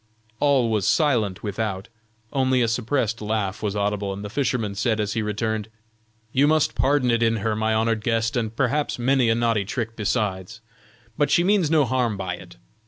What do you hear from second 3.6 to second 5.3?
was audible, and the fisherman said as he